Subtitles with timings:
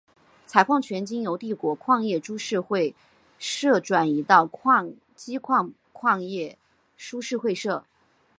[0.47, 2.95] 采矿权经由帝国矿业株式会
[3.37, 4.47] 社转移到
[5.15, 6.57] 矶部矿业
[6.97, 7.85] 株式会社。